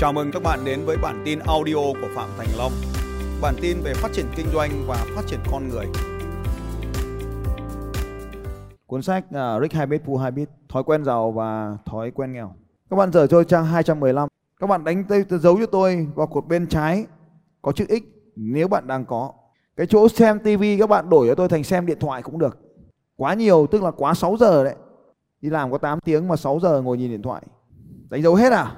[0.00, 2.72] Chào mừng các bạn đến với bản tin audio của Phạm Thành Long.
[3.42, 5.86] Bản tin về phát triển kinh doanh và phát triển con người.
[8.86, 12.54] Cuốn sách à, uh, Rich Habit, Poor Habit, Thói quen giàu và thói quen nghèo.
[12.90, 14.28] Các bạn dở cho trang 215.
[14.60, 17.06] Các bạn đánh tay dấu cho tôi vào cột bên trái
[17.62, 18.02] có chữ X
[18.36, 19.32] nếu bạn đang có.
[19.76, 22.58] Cái chỗ xem TV các bạn đổi cho tôi thành xem điện thoại cũng được.
[23.16, 24.74] Quá nhiều tức là quá 6 giờ đấy.
[25.40, 27.42] Đi làm có 8 tiếng mà 6 giờ ngồi nhìn điện thoại.
[28.10, 28.76] Đánh dấu hết à?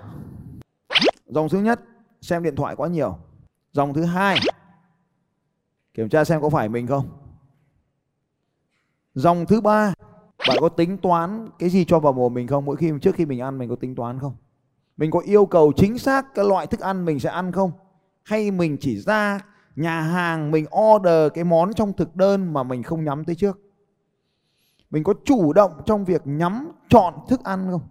[1.34, 1.80] Dòng thứ nhất,
[2.20, 3.18] xem điện thoại quá nhiều.
[3.72, 4.36] Dòng thứ hai,
[5.94, 7.08] kiểm tra xem có phải mình không.
[9.14, 9.94] Dòng thứ ba,
[10.48, 12.64] bạn có tính toán cái gì cho vào mồm mình không?
[12.64, 14.34] Mỗi khi, trước khi mình ăn, mình có tính toán không?
[14.96, 17.72] Mình có yêu cầu chính xác cái loại thức ăn mình sẽ ăn không?
[18.22, 19.40] Hay mình chỉ ra
[19.76, 23.60] nhà hàng, mình order cái món trong thực đơn mà mình không nhắm tới trước?
[24.90, 27.82] Mình có chủ động trong việc nhắm chọn thức ăn không?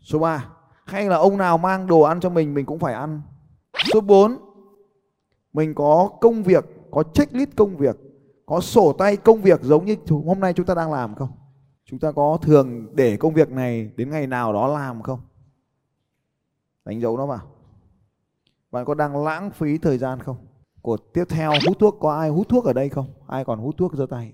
[0.00, 0.48] Số 3
[0.86, 3.22] hay là ông nào mang đồ ăn cho mình mình cũng phải ăn.
[3.92, 4.36] Số 4
[5.52, 7.96] mình có công việc, có checklist công việc,
[8.46, 11.28] có sổ tay công việc giống như hôm nay chúng ta đang làm không?
[11.84, 15.20] Chúng ta có thường để công việc này đến ngày nào đó làm không?
[16.84, 17.40] Đánh dấu nó vào.
[18.70, 20.36] Bạn có đang lãng phí thời gian không?
[20.82, 23.06] Cột tiếp theo hút thuốc có ai hút thuốc ở đây không?
[23.26, 24.32] Ai còn hút thuốc giơ tay?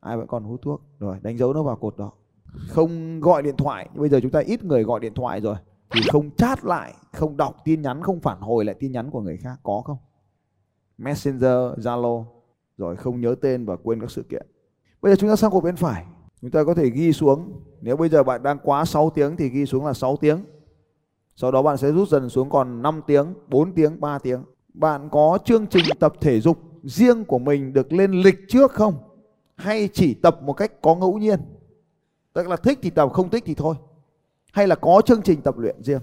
[0.00, 0.82] Ai vẫn còn hút thuốc?
[0.98, 2.12] Rồi đánh dấu nó vào cột đó.
[2.68, 5.56] Không gọi điện thoại, bây giờ chúng ta ít người gọi điện thoại rồi
[5.92, 9.20] thì không chat lại, không đọc tin nhắn, không phản hồi lại tin nhắn của
[9.20, 9.98] người khác có không?
[10.98, 12.24] Messenger, Zalo
[12.78, 14.46] rồi không nhớ tên và quên các sự kiện.
[15.02, 16.06] Bây giờ chúng ta sang cột bên phải.
[16.40, 19.48] Chúng ta có thể ghi xuống nếu bây giờ bạn đang quá 6 tiếng thì
[19.48, 20.44] ghi xuống là 6 tiếng.
[21.36, 24.44] Sau đó bạn sẽ rút dần xuống còn 5 tiếng, 4 tiếng, 3 tiếng.
[24.74, 28.94] Bạn có chương trình tập thể dục riêng của mình được lên lịch trước không?
[29.56, 31.40] Hay chỉ tập một cách có ngẫu nhiên?
[32.32, 33.74] Tức là thích thì tập, không thích thì thôi.
[34.52, 36.00] Hay là có chương trình tập luyện riêng?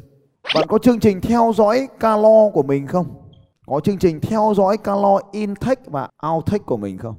[0.56, 3.30] Bạn có chương trình theo dõi calo của mình không?
[3.68, 7.16] Có chương trình theo dõi calo intake và outtake của mình không?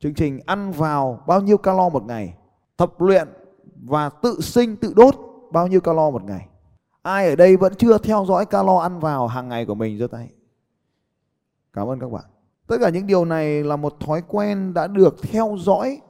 [0.00, 2.34] Chương trình ăn vào bao nhiêu calo một ngày?
[2.76, 3.28] Tập luyện
[3.82, 5.14] và tự sinh tự đốt
[5.52, 6.48] bao nhiêu calo một ngày?
[7.02, 10.06] Ai ở đây vẫn chưa theo dõi calo ăn vào hàng ngày của mình giơ
[10.06, 10.28] tay.
[11.72, 12.24] Cảm ơn các bạn.
[12.66, 16.00] Tất cả những điều này là một thói quen đã được theo dõi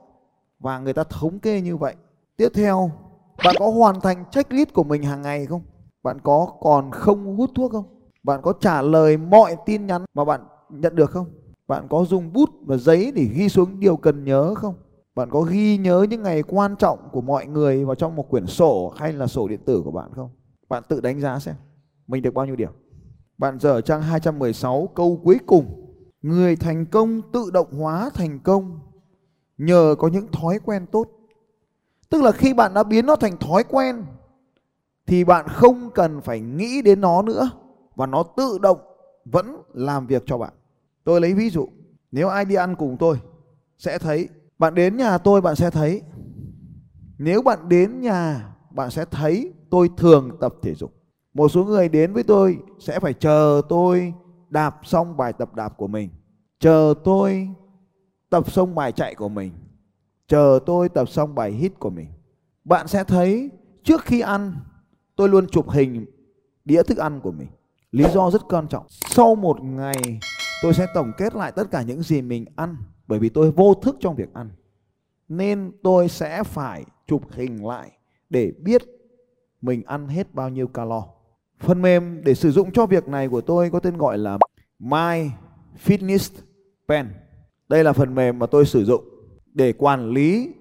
[0.59, 1.95] và người ta thống kê như vậy.
[2.37, 2.91] Tiếp theo,
[3.45, 5.63] bạn có hoàn thành checklist của mình hàng ngày không?
[6.03, 7.85] Bạn có còn không hút thuốc không?
[8.23, 11.27] Bạn có trả lời mọi tin nhắn mà bạn nhận được không?
[11.69, 14.75] Bạn có dùng bút và giấy để ghi xuống điều cần nhớ không?
[15.15, 18.47] Bạn có ghi nhớ những ngày quan trọng của mọi người vào trong một quyển
[18.47, 20.31] sổ hay là sổ điện tử của bạn không?
[20.69, 21.55] Bạn tự đánh giá xem,
[22.07, 22.71] mình được bao nhiêu điểm.
[23.39, 25.79] Bạn dở trang 216 câu cuối cùng.
[26.23, 28.79] Người thành công tự động hóa thành công
[29.59, 31.07] nhờ có những thói quen tốt.
[32.13, 34.05] Tức là khi bạn đã biến nó thành thói quen
[35.07, 37.51] thì bạn không cần phải nghĩ đến nó nữa
[37.97, 38.79] và nó tự động
[39.25, 40.53] vẫn làm việc cho bạn.
[41.05, 41.69] Tôi lấy ví dụ,
[42.13, 43.21] nếu ai đi ăn cùng tôi
[43.79, 44.29] sẽ thấy,
[44.59, 46.03] bạn đến nhà tôi bạn sẽ thấy.
[47.19, 50.93] Nếu bạn đến nhà bạn sẽ thấy tôi thường tập thể dục.
[51.35, 54.15] Một số người đến với tôi sẽ phải chờ tôi
[54.49, 56.11] đạp xong bài tập đạp của mình.
[56.61, 57.49] Chờ tôi
[58.31, 59.53] tập xong bài chạy của mình.
[60.27, 62.09] Chờ tôi tập xong bài hít của mình.
[62.65, 63.51] Bạn sẽ thấy
[63.85, 64.55] trước khi ăn,
[65.17, 66.07] tôi luôn chụp hình
[66.65, 67.49] đĩa thức ăn của mình.
[67.91, 68.87] Lý do rất quan trọng.
[68.89, 70.21] Sau một ngày,
[70.63, 73.75] tôi sẽ tổng kết lại tất cả những gì mình ăn, bởi vì tôi vô
[73.75, 74.51] thức trong việc ăn.
[75.29, 77.91] Nên tôi sẽ phải chụp hình lại
[78.31, 78.83] để biết
[79.63, 81.05] mình ăn hết bao nhiêu calo.
[81.61, 84.39] Phần mềm để sử dụng cho việc này của tôi có tên gọi là
[84.79, 85.31] My
[85.85, 86.31] Fitness
[86.89, 87.09] Pen.
[87.69, 89.05] Đây là phần mềm mà tôi sử dụng
[89.55, 90.55] để quản lý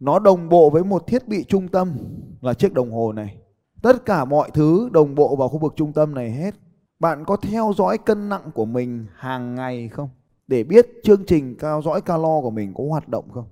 [0.00, 1.92] nó đồng bộ với một thiết bị trung tâm
[2.40, 3.36] là chiếc đồng hồ này.
[3.82, 6.54] Tất cả mọi thứ đồng bộ vào khu vực trung tâm này hết.
[7.00, 10.08] Bạn có theo dõi cân nặng của mình hàng ngày không?
[10.46, 13.44] Để biết chương trình theo dõi calo của mình có hoạt động không?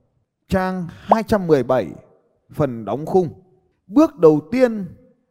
[0.48, 1.86] Trang 217
[2.52, 3.28] phần đóng khung.
[3.86, 4.86] Bước đầu tiên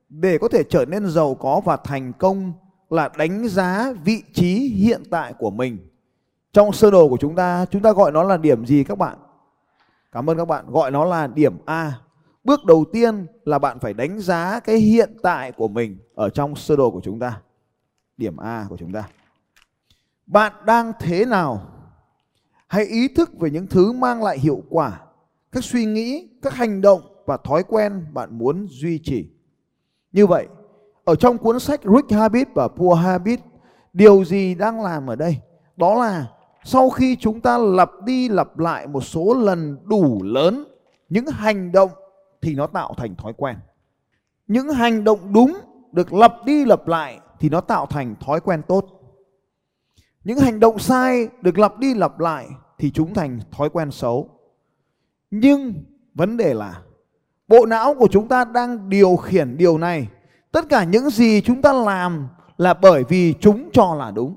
[0.10, 2.54] để có thể trở nên giàu có và thành công
[2.90, 5.78] là đánh giá vị trí hiện tại của mình.
[6.54, 9.18] Trong sơ đồ của chúng ta, chúng ta gọi nó là điểm gì các bạn?
[10.12, 11.94] Cảm ơn các bạn, gọi nó là điểm A.
[12.44, 16.56] Bước đầu tiên là bạn phải đánh giá cái hiện tại của mình ở trong
[16.56, 17.42] sơ đồ của chúng ta.
[18.18, 19.04] Điểm A của chúng ta.
[20.26, 21.62] Bạn đang thế nào?
[22.68, 25.00] Hãy ý thức về những thứ mang lại hiệu quả,
[25.52, 29.30] các suy nghĩ, các hành động và thói quen bạn muốn duy trì.
[30.12, 30.48] Như vậy,
[31.04, 33.40] ở trong cuốn sách Rich Habit và Poor Habit,
[33.94, 35.38] điều gì đang làm ở đây?
[35.78, 36.28] Đó là
[36.64, 40.64] sau khi chúng ta lặp đi lặp lại một số lần đủ lớn,
[41.10, 41.90] những hành động
[42.42, 43.56] thì nó tạo thành thói quen.
[44.48, 45.58] Những hành động đúng
[45.92, 48.86] được lặp đi lặp lại thì nó tạo thành thói quen tốt.
[50.24, 52.48] Những hành động sai được lặp đi lặp lại
[52.78, 54.30] thì chúng thành thói quen xấu.
[55.32, 55.74] Nhưng
[56.14, 56.82] vấn đề là,
[57.48, 60.08] bộ não của chúng ta đang điều khiển điều này.
[60.52, 62.28] Tất cả những gì chúng ta làm
[62.58, 64.36] là bởi vì chúng cho là đúng.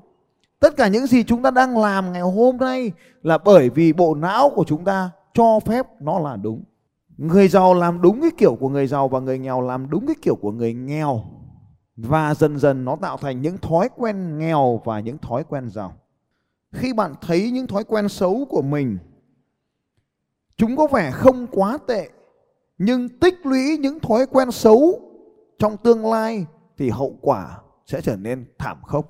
[0.63, 4.15] Tất cả những gì chúng ta đang làm ngày hôm nay là bởi vì bộ
[4.15, 6.63] não của chúng ta cho phép nó là đúng.
[7.17, 10.15] Người giàu làm đúng cái kiểu của người giàu và người nghèo làm đúng cái
[10.21, 11.23] kiểu của người nghèo.
[11.95, 15.93] Và dần dần nó tạo thành những thói quen nghèo và những thói quen giàu.
[16.71, 18.97] Khi bạn thấy những thói quen xấu của mình,
[20.57, 22.09] chúng có vẻ không quá tệ,
[22.77, 24.99] nhưng tích lũy những thói quen xấu
[25.59, 26.45] trong tương lai
[26.77, 29.05] thì hậu quả sẽ trở nên thảm khốc.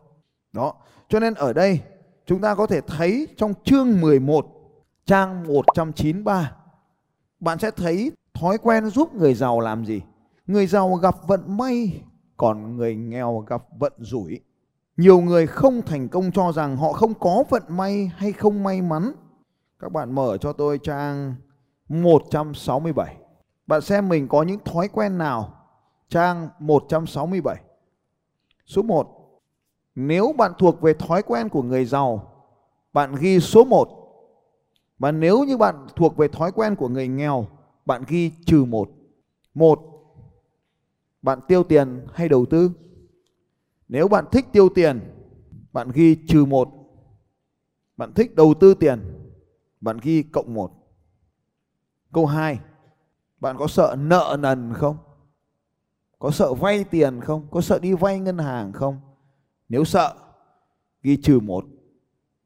[0.54, 0.74] Đó.
[1.14, 1.80] Cho nên ở đây,
[2.26, 4.46] chúng ta có thể thấy trong chương 11
[5.06, 6.56] trang 193
[7.40, 10.02] bạn sẽ thấy thói quen giúp người giàu làm gì?
[10.48, 12.02] Người giàu gặp vận may,
[12.38, 14.40] còn người nghèo gặp vận rủi.
[14.98, 18.82] Nhiều người không thành công cho rằng họ không có vận may hay không may
[18.82, 19.12] mắn.
[19.80, 21.36] Các bạn mở cho tôi trang
[21.90, 23.16] 167.
[23.68, 25.54] Bạn xem mình có những thói quen nào.
[26.10, 27.56] Trang 167.
[28.66, 29.23] Số 1.
[29.96, 32.34] Nếu bạn thuộc về thói quen của người giàu,
[32.94, 34.00] bạn ghi số 1.
[35.00, 37.48] Và nếu như bạn thuộc về thói quen của người nghèo,
[37.86, 38.90] bạn ghi trừ 1.
[39.54, 39.80] 1.
[41.22, 42.72] Bạn tiêu tiền hay đầu tư?
[43.88, 45.00] Nếu bạn thích tiêu tiền,
[45.74, 46.70] bạn ghi trừ 1.
[47.98, 49.00] Bạn thích đầu tư tiền,
[49.82, 50.72] bạn ghi cộng 1.
[52.14, 52.60] Câu 2.
[53.40, 54.98] Bạn có sợ nợ nần không?
[56.20, 57.48] Có sợ vay tiền không?
[57.52, 59.00] Có sợ đi vay ngân hàng không?
[59.74, 60.16] Nếu sợ,
[61.02, 61.66] ghi trừ một.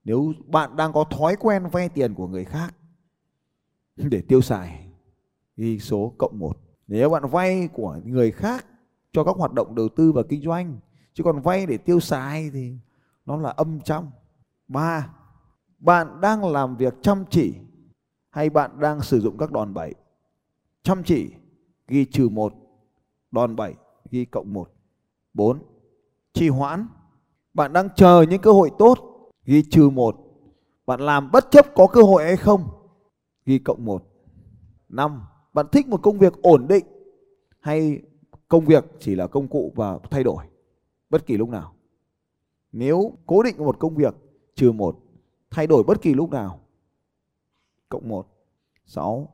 [0.04, 2.76] Nếu bạn đang có thói quen vay tiền của người khác
[3.96, 4.88] để tiêu xài,
[5.58, 6.58] ghi số cộng một.
[6.88, 8.66] Nếu bạn vay của người khác
[9.12, 10.80] cho các hoạt động đầu tư và kinh doanh,
[11.14, 12.74] chứ còn vay để tiêu xài thì
[13.26, 14.10] nó là âm trăm.
[14.68, 15.10] Ba,
[15.80, 17.54] bạn đang làm việc chăm chỉ
[18.30, 19.96] hay bạn đang sử dụng các đòn bẩy?
[20.84, 21.32] Chăm chỉ
[21.88, 22.54] ghi trừ một
[23.32, 23.74] đòn bẩy
[24.12, 24.72] ghi cộng 1.
[25.34, 25.60] 4.
[26.34, 26.88] Trì hoãn.
[27.58, 28.96] Bạn đang chờ những cơ hội tốt,
[29.46, 30.16] ghi trừ 1.
[30.86, 32.70] Bạn làm bất chấp có cơ hội hay không,
[33.46, 34.04] ghi cộng 1.
[34.90, 35.22] 5.
[35.54, 36.86] Bạn thích một công việc ổn định
[37.60, 38.02] hay
[38.48, 40.46] công việc chỉ là công cụ và thay đổi
[41.10, 41.74] bất kỳ lúc nào.
[42.72, 44.16] Nếu cố định một công việc
[44.56, 45.00] trừ 1,
[45.50, 46.60] thay đổi bất kỳ lúc nào
[47.90, 48.28] cộng 1.
[48.86, 49.30] 6.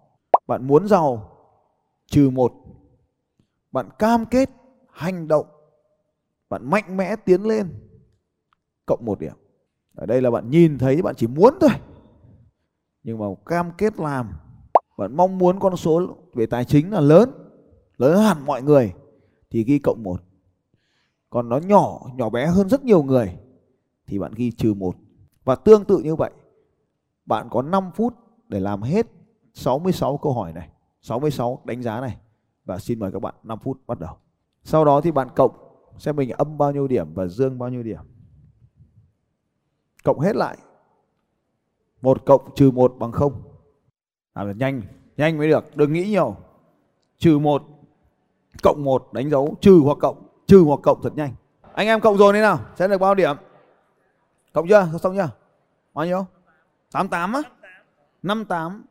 [0.48, 1.32] Bạn muốn giàu
[2.06, 2.54] trừ 1
[3.72, 4.50] bạn cam kết
[4.92, 5.46] hành động
[6.50, 7.74] bạn mạnh mẽ tiến lên
[8.86, 9.34] cộng một điểm.
[9.96, 11.70] Ở đây là bạn nhìn thấy, bạn chỉ muốn thôi.
[13.04, 14.30] Nhưng mà cam kết làm,
[14.98, 17.30] bạn mong muốn con số về tài chính là lớn
[17.98, 18.94] lớn hẳn mọi người,
[19.50, 20.22] thì ghi cộng một.
[21.30, 23.38] Còn nó nhỏ nhỏ bé hơn rất nhiều người,
[24.08, 24.96] thì bạn ghi trừ một.
[25.44, 26.32] Và tương tự như vậy,
[27.26, 28.14] bạn có 5 phút
[28.48, 29.08] để làm hết
[29.54, 30.70] 66 câu hỏi này
[31.02, 32.18] 66 đánh giá này.
[32.66, 34.16] Và xin mời các bạn 5 phút bắt đầu.
[34.64, 35.52] Sau đó thì bạn cộng
[35.98, 38.00] xem mình âm bao nhiêu điểm và dương bao nhiêu điểm.
[40.04, 40.58] Cộng hết lại.
[42.02, 43.42] một cộng trừ một bằng không.
[44.36, 44.82] Làm thật nhanh,
[45.18, 46.36] nhanh mới được, đừng nghĩ nhiều.
[47.18, 47.64] Trừ một
[48.64, 51.34] cộng một đánh dấu trừ hoặc cộng, trừ hoặc cộng thật nhanh.
[51.74, 52.60] Anh em cộng rồi thế nào?
[52.76, 53.36] Sẽ được bao điểm?
[54.54, 54.88] Cộng chưa?
[55.02, 55.30] Xong chưa?
[55.94, 56.26] Bao nhiêu?
[56.92, 57.42] 88 á?
[58.24, 58.86] 58.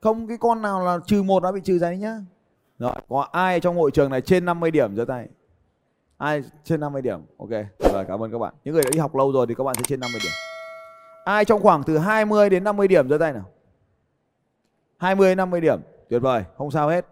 [0.00, 2.20] Không cái con nào là trừ một đã bị trừ ra đấy nhá.
[2.78, 5.28] Rồi, có ai trong hội trường này trên 50 điểm giơ tay?
[6.16, 7.20] Ai trên 50 điểm?
[7.38, 8.54] Ok, rồi cảm ơn các bạn.
[8.64, 10.32] Những người đã đi học lâu rồi thì các bạn sẽ trên 50 điểm.
[11.28, 13.50] Ai trong khoảng từ 20 đến 50 điểm giơ tay nào?
[14.98, 15.80] 20 đến 50 điểm.
[16.08, 17.06] Tuyệt vời, không sao hết.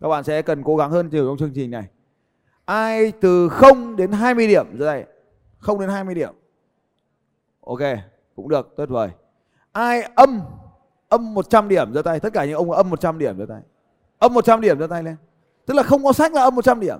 [0.00, 1.84] Các bạn sẽ cần cố gắng hơn nhiều trong chương trình này.
[2.64, 5.04] Ai từ 0 đến 20 điểm giơ tay?
[5.58, 6.34] 0 đến 20 điểm.
[7.60, 7.80] Ok,
[8.36, 9.08] cũng được, tuyệt vời.
[9.72, 10.40] Ai âm
[11.08, 13.60] âm 100 điểm giơ tay, tất cả những ông âm 100 điểm giơ tay.
[14.18, 15.16] Âm 100 điểm giơ tay lên.
[15.66, 16.98] Tức là không có sách là âm 100 điểm.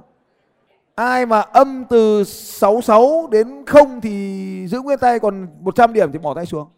[0.94, 6.18] Ai mà âm từ 66 đến 0 thì giữ nguyên tay còn 100 điểm thì
[6.18, 6.68] bỏ tay xuống.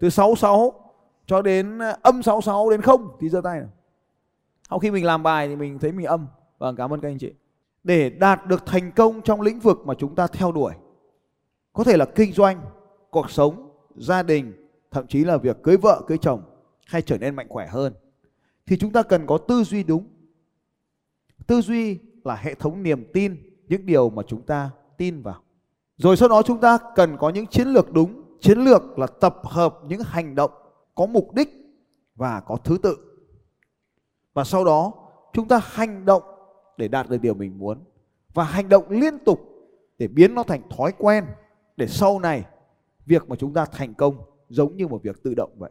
[0.00, 0.72] Từ 66
[1.26, 3.68] cho đến ờ, âm 66 đến 0 thì giơ tay nào.
[4.70, 6.26] Sau khi mình làm bài thì mình thấy mình âm.
[6.58, 7.32] Vâng, cảm ơn các anh chị.
[7.84, 10.72] Để đạt được thành công trong lĩnh vực mà chúng ta theo đuổi.
[11.72, 12.60] Có thể là kinh doanh,
[13.10, 14.52] cuộc sống, gia đình,
[14.90, 16.42] thậm chí là việc cưới vợ, cưới chồng
[16.86, 17.92] hay trở nên mạnh khỏe hơn
[18.68, 20.06] thì chúng ta cần có tư duy đúng.
[21.46, 23.36] Tư duy là hệ thống niềm tin,
[23.68, 25.42] những điều mà chúng ta tin vào.
[25.96, 28.22] Rồi sau đó chúng ta cần có những chiến lược đúng.
[28.40, 30.50] Chiến lược là tập hợp những hành động
[30.94, 31.48] có mục đích
[32.14, 32.96] và có thứ tự.
[34.34, 34.92] Và sau đó,
[35.32, 36.22] chúng ta hành động
[36.76, 37.78] để đạt được điều mình muốn
[38.34, 39.40] và hành động liên tục
[39.98, 41.24] để biến nó thành thói quen
[41.76, 42.44] để sau này
[43.06, 45.70] việc mà chúng ta thành công giống như một việc tự động vậy